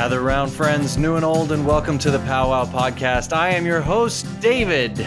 [0.00, 3.34] Gather round, friends, new and old, and welcome to the Powwow Podcast.
[3.34, 4.98] I am your host, David.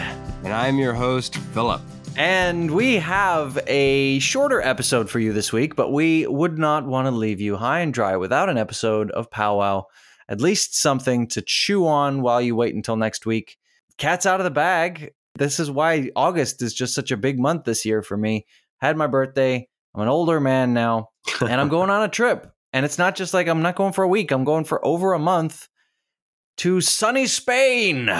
[0.44, 1.80] And I'm your host, Philip.
[2.16, 7.08] And we have a shorter episode for you this week, but we would not want
[7.08, 9.82] to leave you high and dry without an episode of Powwow.
[10.28, 13.56] At least something to chew on while you wait until next week.
[13.98, 15.12] Cat's out of the bag.
[15.34, 18.46] This is why August is just such a big month this year for me.
[18.80, 19.66] Had my birthday.
[19.92, 21.08] I'm an older man now,
[21.40, 22.53] and I'm going on a trip.
[22.74, 25.12] And it's not just like I'm not going for a week, I'm going for over
[25.14, 25.68] a month
[26.58, 28.10] to sunny Spain.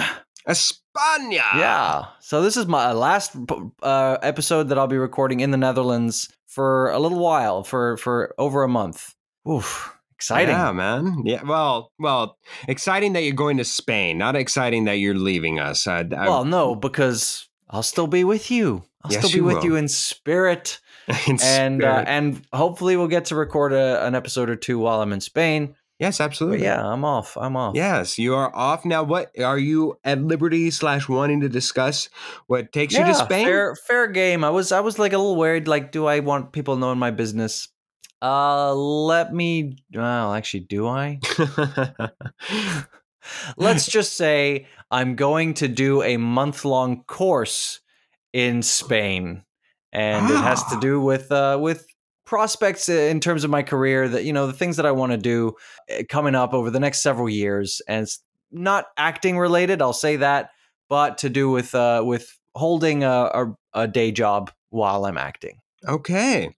[0.47, 1.43] España.
[1.55, 2.05] Yeah.
[2.21, 3.35] So this is my last
[3.83, 8.33] uh, episode that I'll be recording in the Netherlands for a little while, for for
[8.37, 9.13] over a month.
[9.49, 9.91] Oof.
[10.13, 10.55] Exciting.
[10.55, 11.23] Yeah, man.
[11.25, 11.43] Yeah.
[11.43, 12.37] Well, well,
[12.69, 14.17] exciting that you're going to Spain.
[14.17, 15.85] Not exciting that you're leaving us.
[15.85, 18.83] I, I, well, no, because I'll still be with you.
[19.03, 19.65] I'll Yes, still be with will.
[19.65, 20.79] you in spirit,
[21.43, 25.13] and uh, and hopefully we'll get to record a, an episode or two while I'm
[25.13, 25.75] in Spain.
[25.99, 26.63] yes, But absolutely.
[26.63, 27.37] yeah, I'm off.
[27.37, 27.75] I'm off.
[27.75, 29.03] Yes, you are off now.
[29.03, 32.09] What are you at liberty slash wanting to discuss?
[32.47, 33.45] What takes you to Spain?
[33.45, 34.43] Fair, fair game.
[34.43, 35.67] I was, I was like a little worried.
[35.67, 37.69] Like, do I want people knowing my business?
[38.21, 39.77] Uh, let me.
[39.93, 41.19] Well, actually, do I?
[43.57, 47.79] Let's just say I'm going to do a month long course
[48.33, 49.43] in Spain,
[49.95, 50.79] and it has to Ah.
[50.79, 51.85] do with uh, with
[52.25, 54.07] prospects in terms of my career.
[54.09, 55.53] That you know, the things that I want to do
[55.91, 58.19] uh, coming up over the next several years, and it's
[58.51, 59.81] not acting related.
[59.81, 60.49] I'll say that,
[60.89, 65.59] but to do with uh, with holding a, a, a day job while I'm acting.
[65.87, 66.49] okay,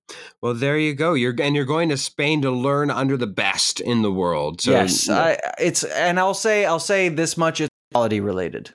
[0.42, 1.14] well there you go.
[1.14, 4.62] You're and you're going to Spain to learn under the best in the world.
[4.62, 5.20] So, yes, yeah.
[5.20, 8.74] I, it's and I'll say I'll say this much: it's quality related.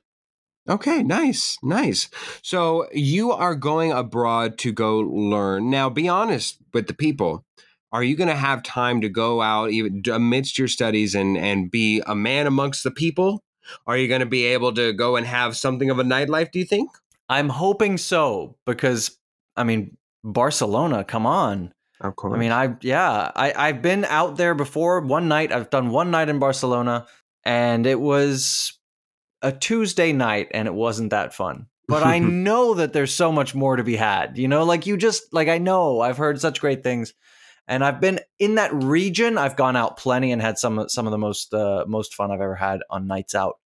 [0.69, 2.09] Okay, nice, nice.
[2.43, 5.71] So you are going abroad to go learn.
[5.71, 7.45] Now, be honest with the people.
[7.91, 11.71] Are you going to have time to go out even amidst your studies and and
[11.71, 13.43] be a man amongst the people?
[13.87, 16.53] Are you going to be able to go and have something of a nightlife?
[16.53, 16.91] Do you think?
[17.29, 19.19] I'm hoping so because
[19.57, 21.75] I mean Barcelona, come on.
[22.01, 22.35] Of course.
[22.35, 25.01] I mean I yeah, I I've been out there before.
[25.01, 27.07] One night I've done one night in Barcelona
[27.45, 28.79] and it was
[29.43, 31.67] a Tuesday night and it wasn't that fun.
[31.89, 34.39] But I know that there's so much more to be had.
[34.39, 37.13] You know, like you just like I know I've heard such great things.
[37.69, 39.39] And I've been in that region.
[39.39, 42.41] I've gone out plenty and had some some of the most uh, most fun I've
[42.41, 43.59] ever had on nights out.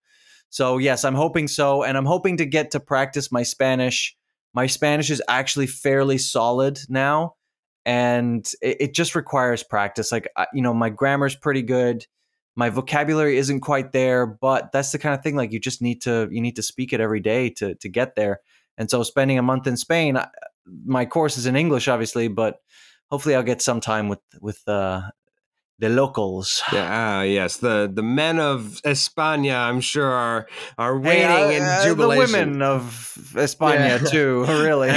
[0.51, 4.15] So yes, I'm hoping so, and I'm hoping to get to practice my Spanish.
[4.55, 7.37] My Spanish is actually fairly solid now,
[7.85, 10.13] and it, it just requires practice.
[10.13, 12.07] Like I- you know, my grammar's pretty good.
[12.57, 16.01] My vocabulary isn't quite there, but that's the kind of thing like you just need
[16.03, 18.41] to you need to speak it every day to to get there.
[18.79, 20.29] And so, spending a month in Spain, I-
[20.85, 22.61] my course is in English, obviously, but
[23.11, 25.03] hopefully, I'll get some time with with uh,
[25.79, 26.63] the locals.
[26.73, 27.59] yeah, ah, yes.
[27.59, 32.33] The the men of España, I'm sure, are are Hey, waiting uh, in uh, jubilation.
[32.33, 32.83] The women of
[33.35, 34.09] España Yeah.
[34.09, 34.89] too, really.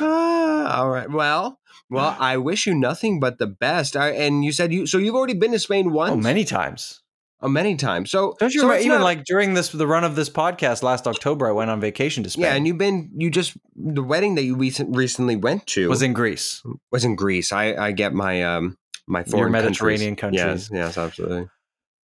[0.00, 1.10] Ah, all right.
[1.10, 1.58] Well,
[1.92, 3.96] well, I wish you nothing but the best.
[3.96, 7.00] I, and you said you so you've already been to Spain once, oh, many times.
[7.40, 8.10] oh, many times.
[8.10, 8.84] So Don't you so remember?
[8.84, 11.80] Even not- like during this, the run of this podcast last October, I went on
[11.80, 12.44] vacation to Spain.
[12.44, 16.02] yeah, and you've been you just the wedding that you recent, recently went to was
[16.02, 17.52] in Greece, was in Greece.
[17.52, 18.76] I I get my um
[19.06, 20.42] my your foreign Mediterranean countries.
[20.42, 20.70] countries.
[20.72, 21.48] Yes, yes, absolutely.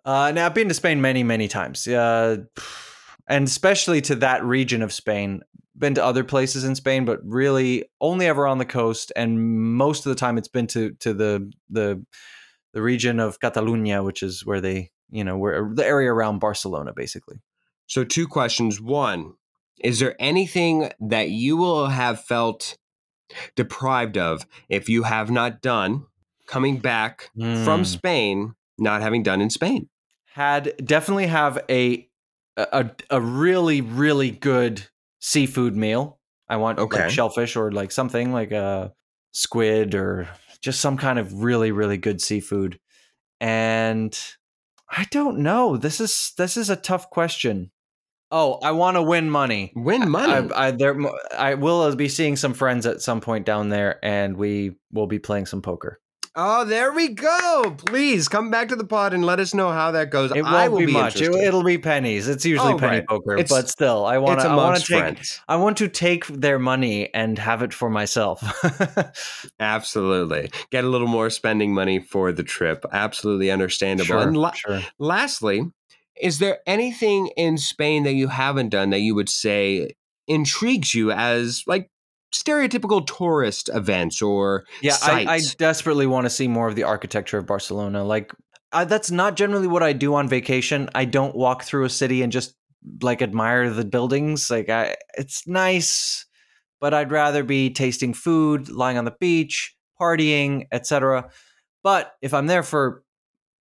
[0.05, 1.87] Uh, now I've been to Spain many, many times.
[1.87, 2.38] Uh,
[3.28, 5.43] and especially to that region of Spain.
[5.78, 9.12] Been to other places in Spain, but really only ever on the coast.
[9.15, 12.05] And most of the time, it's been to to the the
[12.72, 16.93] the region of Catalonia, which is where they, you know, where the area around Barcelona,
[16.94, 17.41] basically.
[17.87, 18.81] So two questions.
[18.81, 19.34] One,
[19.81, 22.76] is there anything that you will have felt
[23.56, 26.06] deprived of if you have not done
[26.47, 27.85] coming back from Hmm.
[27.85, 29.88] Spain, not having done in Spain?
[30.32, 32.08] had definitely have a
[32.56, 34.88] a a really really good
[35.20, 36.19] seafood meal.
[36.49, 37.03] I want Okay.
[37.03, 38.93] like shellfish or like something like a
[39.32, 40.29] squid or
[40.62, 42.79] just some kind of really really good seafood.
[43.41, 44.19] And
[44.91, 45.76] I don't know.
[45.76, 47.70] This is this is a tough question.
[48.31, 49.73] Oh, I want to win money.
[49.75, 50.50] Win money.
[50.55, 50.97] I, I there
[51.37, 55.06] I will uh, be seeing some friends at some point down there, and we will
[55.06, 56.00] be playing some poker.
[56.35, 57.75] Oh, there we go.
[57.87, 60.31] Please come back to the pod and let us know how that goes.
[60.31, 61.21] It won't I will be, be, much.
[61.21, 62.29] It, it'll be pennies.
[62.29, 63.07] It's usually Oh, penny right.
[63.07, 64.49] poker, It's- but still, I want to.
[64.49, 64.99] I want to take.
[64.99, 65.41] friends.
[65.49, 68.43] I want to take their money and have it for myself.
[69.61, 70.51] Absolutely.
[70.71, 72.85] Get a little more spending money for the trip.
[72.93, 74.07] Absolutely understandable.
[74.07, 74.81] sure, And la- sure.
[74.99, 75.63] lastly,
[76.21, 79.93] is there anything in Spain that you haven't done that you would say
[80.27, 81.91] intrigues you as like
[82.33, 87.39] stereotypical tourist events or Yeah, I, I desperately want to see more of the architecture
[87.39, 88.05] of Barcelona.
[88.05, 88.33] Like
[88.73, 90.91] I, that's not generally what I do on vacation.
[90.95, 92.55] I don't walk through a city and just
[93.03, 94.51] like admire the buildings.
[94.51, 96.27] Like I, it's nice,
[96.81, 101.31] but I'd rather be tasting food, lying on the beach, partying, etc.
[101.83, 103.03] But if I'm there for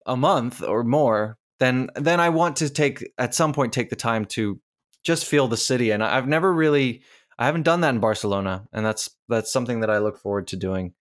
[0.05, 3.95] a month or more, then then I want to take at some point take the
[3.95, 4.59] time to
[5.03, 5.91] just feel the city.
[5.91, 7.03] And I've never really
[7.39, 10.55] I haven't done that in Barcelona, and that's that's something that I look forward to
[10.55, 10.93] doing.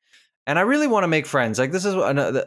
[0.47, 1.59] And I really want to make friends.
[1.59, 2.47] Like this is another,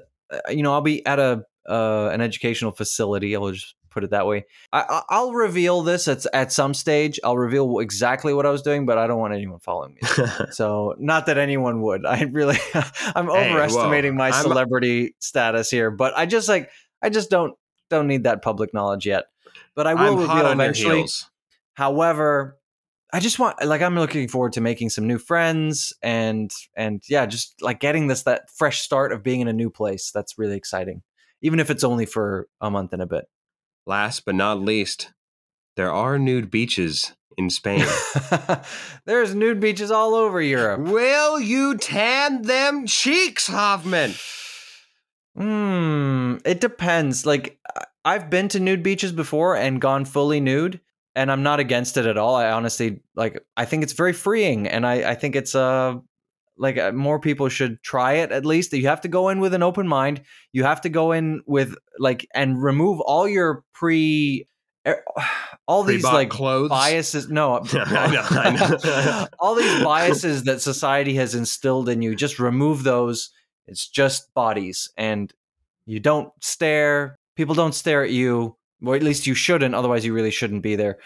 [0.50, 3.36] you know, I'll be at a uh, an educational facility.
[3.36, 4.46] I'll just put it that way.
[4.72, 7.20] I, will reveal this at at some stage.
[7.24, 10.26] I'll reveal exactly what I was doing, but I don't want anyone following me.
[10.52, 12.06] so, not that anyone would.
[12.06, 12.58] I really,
[13.16, 16.70] I'm hey, overestimating my I'm, celebrity status here, but I just like,
[17.02, 17.56] I just don't
[17.90, 19.26] don't need that public knowledge yet.
[19.76, 21.08] But I will I'm reveal eventually.
[21.74, 22.59] However,
[23.12, 27.26] I just want like I'm looking forward to making some new friends and and yeah,
[27.26, 30.12] just like getting this that fresh start of being in a new place.
[30.12, 31.02] That's really exciting.
[31.42, 33.26] Even if it's only for a month and a bit.
[33.88, 35.12] Last but not least,
[35.76, 37.86] there are nude beaches in Spain.
[39.06, 40.82] There's nude beaches all over Europe.
[40.82, 44.14] Will you tan them cheeks, Hoffman?
[45.36, 47.26] Hmm, it depends.
[47.26, 47.58] Like
[48.06, 50.82] I've been to nude beaches before and gone fully nude
[51.20, 52.36] and I'm not against it at all.
[52.36, 53.44] I honestly like.
[53.58, 55.96] I think it's very freeing, and I I think it's uh
[56.58, 58.72] like uh, more people should try it at least.
[58.72, 60.22] You have to go in with an open mind.
[60.54, 64.48] You have to go in with like and remove all your pre
[65.68, 68.50] all these like clothes biases no I know, I
[69.22, 69.28] know.
[69.40, 73.30] all these biases that society has instilled in you just remove those
[73.68, 75.32] it's just bodies and
[75.86, 79.76] you don't stare people don't stare at you well, at least you shouldn't.
[79.76, 80.98] Otherwise, you really shouldn't be there.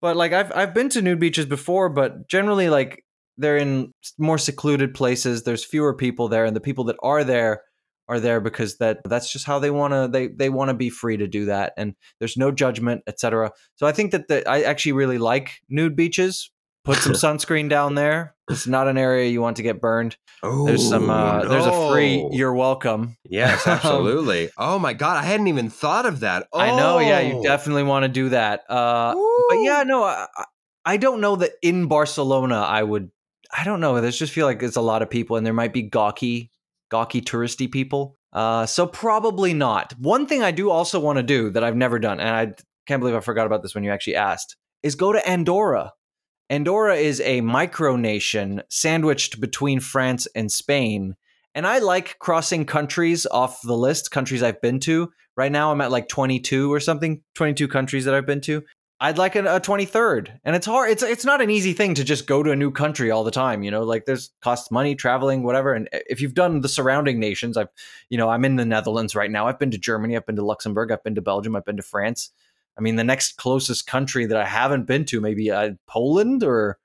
[0.00, 3.04] But like I've I've been to nude beaches before, but generally like
[3.36, 5.42] they're in more secluded places.
[5.42, 7.62] There's fewer people there, and the people that are there
[8.08, 10.88] are there because that that's just how they want to they they want to be
[10.88, 14.62] free to do that and there's no judgment etc so i think that the, i
[14.62, 16.50] actually really like nude beaches
[16.84, 20.66] put some sunscreen down there it's not an area you want to get burned Oh,
[20.66, 21.10] there's some.
[21.10, 21.48] Uh, no.
[21.48, 22.26] There's a free.
[22.30, 23.16] You're welcome.
[23.24, 24.50] Yes, absolutely.
[24.56, 26.46] oh my god, I hadn't even thought of that.
[26.52, 26.60] Oh.
[26.60, 26.98] I know.
[26.98, 27.42] Yeah, you oh.
[27.42, 28.62] definitely want to do that.
[28.68, 29.14] Uh,
[29.48, 30.26] but yeah, no, I,
[30.84, 33.10] I don't know that in Barcelona I would.
[33.56, 34.00] I don't know.
[34.00, 36.50] There's just feel like there's a lot of people, and there might be gawky,
[36.90, 38.16] gawky touristy people.
[38.32, 39.94] Uh, so probably not.
[39.98, 42.54] One thing I do also want to do that I've never done, and I
[42.86, 45.92] can't believe I forgot about this when you actually asked, is go to Andorra.
[46.50, 51.14] Andorra is a micronation sandwiched between France and Spain.
[51.54, 55.10] And I like crossing countries off the list, countries I've been to.
[55.36, 58.64] Right now, I'm at like 22 or something, 22 countries that I've been to.
[59.00, 60.38] I'd like a, a 23rd.
[60.44, 60.90] And it's hard.
[60.90, 63.30] It's it's not an easy thing to just go to a new country all the
[63.30, 63.62] time.
[63.62, 65.74] You know, like there's costs money traveling, whatever.
[65.74, 67.68] And eh, if you've done the surrounding nations, I've,
[68.08, 69.46] you know, I'm in the Netherlands right now.
[69.46, 70.16] I've been to Germany.
[70.16, 70.90] I've been to Luxembourg.
[70.90, 71.54] I've been to Belgium.
[71.54, 72.30] I've been to France.
[72.78, 76.78] I mean, the next closest country that I haven't been to, maybe uh, Poland or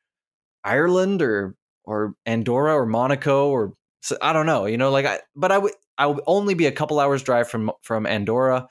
[0.63, 1.55] Ireland or
[1.85, 4.65] or Andorra or Monaco or so, I don't know.
[4.65, 7.47] You know, like I, but I would I would only be a couple hours drive
[7.47, 8.67] from from Andorra,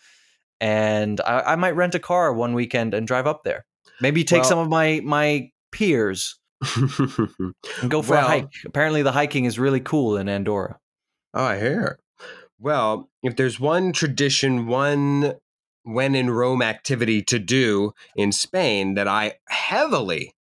[0.60, 3.64] and I, I might rent a car one weekend and drive up there.
[4.00, 6.40] Maybe take well, some of my my peers
[6.76, 7.54] and
[7.88, 8.50] go for well, a hike.
[8.66, 10.78] Apparently, the hiking is really cool in Andorra.
[11.34, 11.98] Oh, I hear.
[12.58, 15.34] Well, if there's one tradition, one
[15.84, 20.34] when in Rome activity to do in Spain that I heavily,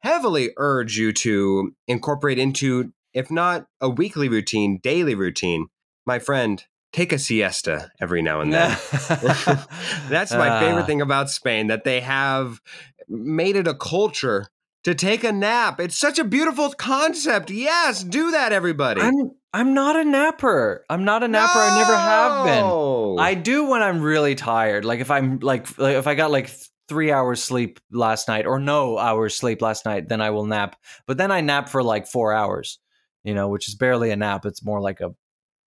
[0.00, 5.66] heavily urge you to incorporate into, if not a weekly routine, daily routine.
[6.06, 8.70] My friend, take a siesta every now and then.
[10.08, 10.86] That's my favorite ah.
[10.86, 12.60] thing about Spain that they have
[13.08, 14.46] made it a culture
[14.84, 15.80] to take a nap.
[15.80, 17.50] It's such a beautiful concept.
[17.50, 19.00] Yes, do that, everybody.
[19.00, 20.84] I'm I'm not a napper.
[20.90, 21.58] I'm not a napper.
[21.58, 21.64] No!
[21.64, 23.24] I never have been.
[23.24, 24.84] I do when I'm really tired.
[24.84, 26.50] Like if I'm like, like if I got like
[26.88, 30.76] three hours sleep last night or no hours sleep last night, then I will nap.
[31.06, 32.78] But then I nap for like four hours,
[33.22, 34.44] you know, which is barely a nap.
[34.44, 35.14] It's more like a,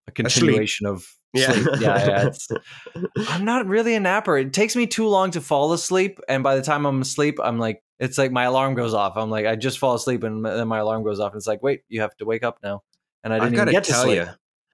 [0.08, 1.52] a continuation a of yeah.
[1.52, 1.68] sleep.
[1.80, 2.30] Yeah,
[2.96, 4.38] yeah I'm not really a napper.
[4.38, 7.60] It takes me too long to fall asleep, and by the time I'm asleep, I'm
[7.60, 9.18] like, it's like my alarm goes off.
[9.18, 11.62] I'm like, I just fall asleep, and then my alarm goes off, and it's like,
[11.62, 12.84] wait, you have to wake up now
[13.24, 14.16] and I didn't I've even get to tell sleep.
[14.18, 14.28] You,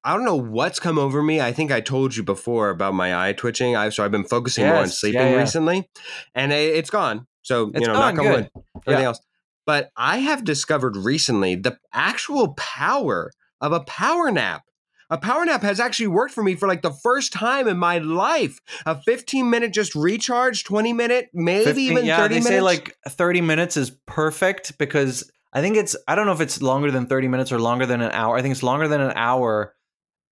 [0.04, 1.42] I don't know what's come over me.
[1.42, 3.76] I think I told you before about my eye twitching.
[3.76, 5.38] I so I've been focusing yes, more on sleeping yeah, yeah.
[5.38, 5.90] recently,
[6.36, 7.26] and it, has gone.
[7.42, 8.50] So it's you know, gone, knock on wood,
[8.86, 9.08] everything yeah.
[9.08, 9.20] else.
[9.66, 14.64] But I have discovered recently the actual power of a power nap.
[15.14, 18.00] A power nap has actually worked for me for like the first time in my
[18.00, 18.60] life.
[18.88, 22.48] A 15 minute just recharge, 20 minute, maybe 15, even yeah, 30 they minutes.
[22.48, 26.64] say like 30 minutes is perfect because I think it's I don't know if it's
[26.64, 28.36] longer than 30 minutes or longer than an hour.
[28.36, 29.76] I think it's longer than an hour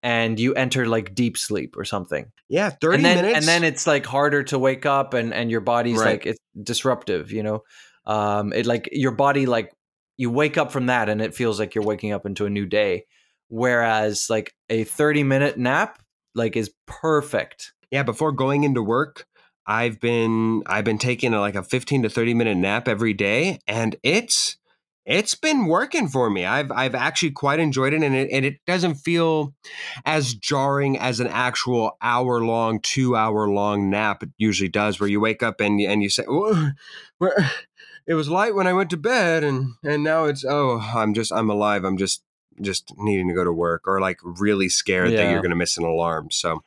[0.01, 2.31] and you enter like deep sleep or something.
[2.49, 3.37] Yeah, 30 and then, minutes.
[3.37, 6.13] And then it's like harder to wake up and, and your body's Right.
[6.13, 7.61] like it's disruptive, you know?
[8.07, 9.71] Um it like your body like
[10.17, 12.65] you wake up from that and it feels like you're waking up into a new
[12.65, 13.05] day.
[13.51, 15.99] Whereas like a 30 minute nap
[16.35, 17.73] like is perfect.
[17.91, 19.25] yeah, before going into work,
[19.67, 23.97] I've been I've been taking like a 15 to 30 minute nap every day and
[24.03, 24.55] it's
[25.05, 26.45] it's been working for me.
[26.45, 29.53] I've I've actually quite enjoyed it and it and it doesn't feel
[30.05, 35.09] as jarring as an actual hour long, 2 hour long nap it usually does where
[35.09, 36.69] you wake up and and you say, "Whoa,
[37.17, 37.51] where-
[38.07, 41.31] it was light when I went to bed and and now it's oh, I'm just
[41.33, 41.83] I'm alive.
[41.83, 42.23] I'm just
[42.59, 45.77] just needing to go to work or like really scared that you're going to miss
[45.77, 46.29] an alarm.
[46.31, 46.63] So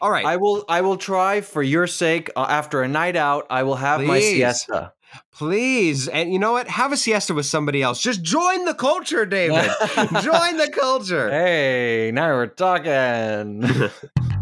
[0.00, 0.24] all right.
[0.24, 3.76] I will I will try for your sake uh, after a night out I will
[3.76, 4.92] have my siesta.
[5.32, 6.08] Please.
[6.08, 6.68] And you know what?
[6.68, 8.00] Have a siesta with somebody else.
[8.00, 9.70] Just join the culture, David.
[10.22, 11.30] join the culture.
[11.30, 13.90] Hey, now we're talking.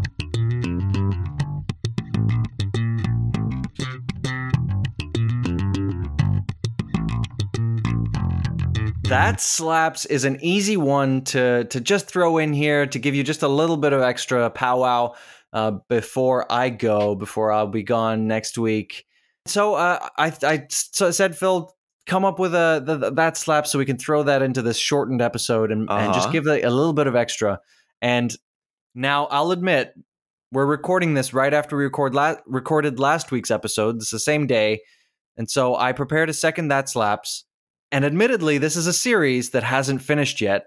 [9.13, 13.23] That slaps is an easy one to to just throw in here to give you
[13.23, 15.13] just a little bit of extra powwow
[15.53, 19.05] uh, before I go, before I'll be gone next week.
[19.45, 21.75] So uh, I I so said Phil,
[22.07, 25.21] come up with a the, that slap so we can throw that into this shortened
[25.21, 26.31] episode and, and just Uh-huh.
[26.31, 27.59] give it a little bit of extra.
[28.01, 28.35] And
[28.95, 29.93] now I'll admit
[30.51, 33.97] we're recording this right after we record la- recorded last week's episode.
[33.97, 34.81] It's the same day,
[35.37, 37.45] and so I prepared a second that slaps.
[37.93, 40.65] And admittedly, this is a series that hasn't finished yet.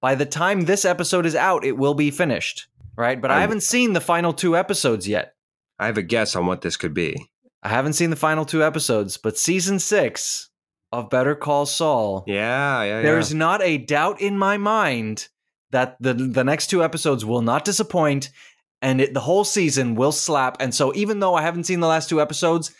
[0.00, 3.20] By the time this episode is out, it will be finished, right?
[3.20, 5.34] But I I'm- haven't seen the final two episodes yet.
[5.80, 7.16] I have a guess on what this could be.
[7.64, 10.50] I haven't seen the final two episodes, but season six
[10.92, 13.02] of Better Call Saul, Yeah, yeah, yeah.
[13.02, 15.28] there's not a doubt in my mind
[15.72, 18.30] that the the next two episodes will not disappoint,
[18.80, 20.56] and it, the whole season will slap.
[20.60, 22.70] And so, even though I haven't seen the last two episodes,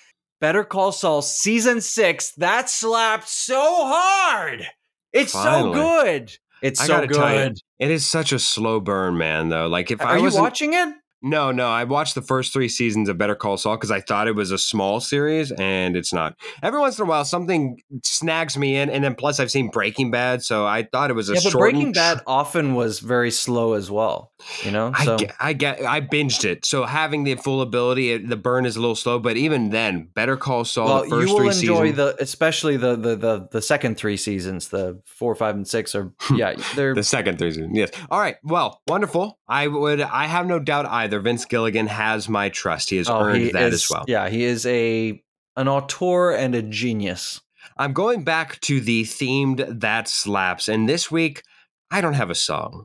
[0.41, 4.67] Better Call Saul season six that slapped so hard.
[5.13, 5.75] It's Finally.
[5.75, 6.37] so good.
[6.63, 7.59] It's I so tell you, good.
[7.79, 9.67] It is such a slow burn, man, though.
[9.67, 10.95] Like if Are I you was watching it?
[11.23, 11.69] No, no.
[11.69, 14.51] I watched the first three seasons of Better Call Saul because I thought it was
[14.51, 16.37] a small series, and it's not.
[16.63, 20.11] Every once in a while, something snags me in, and then plus I've seen Breaking
[20.11, 21.77] Bad, so I thought it was a Yeah, but shortened.
[21.77, 24.33] Breaking Bad often was very slow as well.
[24.65, 26.65] You know, I so get, I get, I binged it.
[26.65, 30.09] So having the full ability, it, the burn is a little slow, but even then,
[30.15, 33.17] Better Call Saul, well, the first you will three enjoy seasons, the especially the, the
[33.17, 37.39] the the second three seasons, the four, five, and six are yeah, they're the second
[37.39, 37.77] three seasons.
[37.77, 37.91] Yes.
[38.09, 38.37] All right.
[38.45, 39.39] Well, wonderful.
[39.49, 40.01] I would.
[40.01, 41.21] I have no doubt either.
[41.21, 42.91] Vince Gilligan has my trust.
[42.91, 44.05] He has oh, earned he that is, as well.
[44.07, 45.21] Yeah, he is a
[45.57, 47.41] an auteur and a genius.
[47.77, 51.43] I'm going back to the themed that slaps, and this week
[51.91, 52.85] I don't have a song.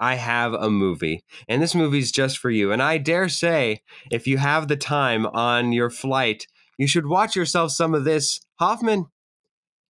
[0.00, 2.72] I have a movie, and this movie's just for you.
[2.72, 6.46] And I dare say, if you have the time on your flight,
[6.78, 8.40] you should watch yourself some of this.
[8.60, 9.06] Hoffman,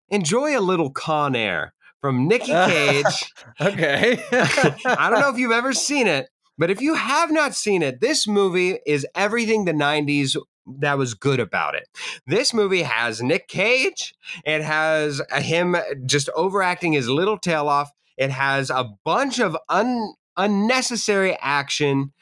[0.08, 3.32] enjoy a little Con Air from Nicky Cage.
[3.60, 7.82] Okay, I don't know if you've ever seen it, but if you have not seen
[7.82, 10.36] it, this movie is everything the 90s
[10.80, 11.88] that was good about it.
[12.26, 18.30] This movie has Nick Cage, it has him just overacting his little tail off, it
[18.30, 22.12] has a bunch of un- unnecessary action.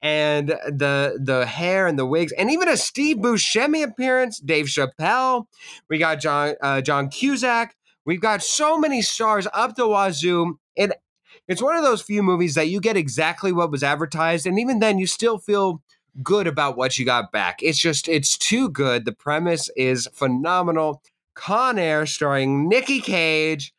[0.00, 5.46] And the the hair and the wigs, and even a Steve Buscemi appearance, Dave Chappelle.
[5.90, 7.74] We got John uh, John Cusack.
[8.06, 10.60] We've got so many stars up the wazoo.
[10.76, 10.92] It
[11.48, 14.78] it's one of those few movies that you get exactly what was advertised, and even
[14.78, 15.82] then, you still feel
[16.22, 17.62] good about what you got back.
[17.62, 19.04] It's just, it's too good.
[19.04, 21.02] The premise is phenomenal.
[21.34, 23.72] Con Air starring Nicky Cage.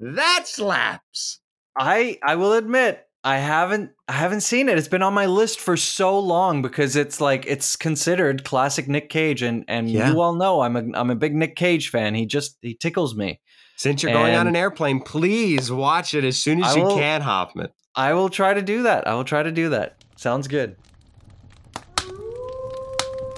[0.00, 1.40] That slaps.
[1.78, 4.76] I I will admit I haven't I haven't seen it.
[4.78, 9.08] It's been on my list for so long because it's like it's considered classic Nick
[9.10, 10.10] Cage, and and Yeah.
[10.10, 12.14] you all know I'm a I'm a big Nick Cage fan.
[12.16, 13.40] He just he tickles me.
[13.76, 16.96] Since you're going on an airplane, please watch it as soon as I you will-
[16.96, 17.68] can, Hoffman.
[17.96, 19.06] I will try to do that.
[19.06, 19.96] I will try to do that.
[20.16, 20.76] Sounds good.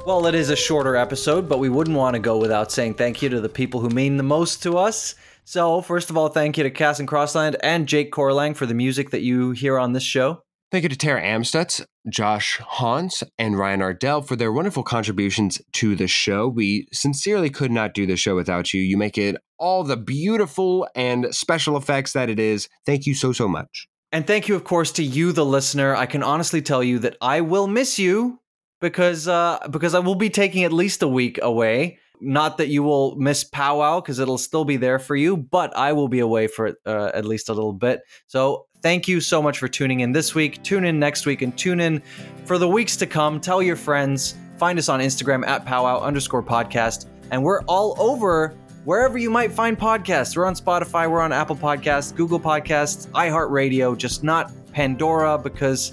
[0.06, 3.22] Well, it is a shorter episode, but we wouldn't want to go without saying thank
[3.22, 5.16] you to the people who mean the most to us.
[5.44, 8.74] So, first of all, thank you to Cass and Crossland and Jake Corlang for the
[8.74, 10.42] music that you hear on this show.
[10.70, 15.96] Thank you to Tara Amstutz, Josh Hans, and Ryan Ardell for their wonderful contributions to
[15.96, 16.48] the show.
[16.48, 18.80] We sincerely could not do the show without you.
[18.80, 22.68] You make it all the beautiful and special effects that it is.
[22.84, 23.88] Thank you so, so much.
[24.12, 25.94] And thank you, of course, to you, the listener.
[25.94, 28.40] I can honestly tell you that I will miss you
[28.80, 31.98] because uh, because I will be taking at least a week away.
[32.18, 35.92] Not that you will miss powwow because it'll still be there for you, but I
[35.92, 38.00] will be away for uh, at least a little bit.
[38.26, 40.62] So thank you so much for tuning in this week.
[40.62, 42.00] Tune in next week and tune in
[42.44, 43.40] for the weeks to come.
[43.40, 44.36] Tell your friends.
[44.58, 47.06] Find us on Instagram at powwow underscore podcast.
[47.32, 50.36] And we're all over wherever you might find podcasts.
[50.36, 55.92] We're on Spotify, we're on Apple Podcasts, Google Podcasts, iHeartRadio, just not Pandora because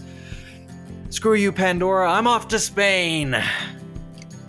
[1.10, 2.12] screw you, Pandora.
[2.12, 3.36] I'm off to Spain.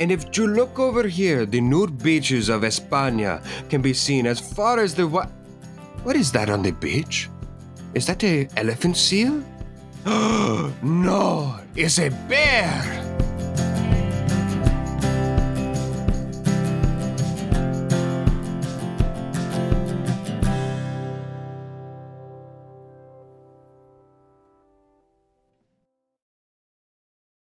[0.00, 4.38] And if you look over here, the nude beaches of España can be seen as
[4.38, 5.30] far as the what?
[6.02, 7.30] What is that on the beach?
[7.94, 9.42] Is that a elephant seal?
[10.82, 13.03] no, it's a bear.